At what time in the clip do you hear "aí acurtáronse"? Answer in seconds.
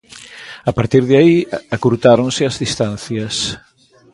1.21-2.41